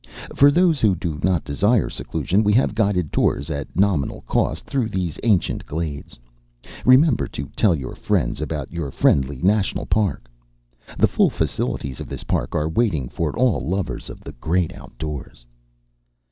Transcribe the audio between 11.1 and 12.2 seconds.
facilities of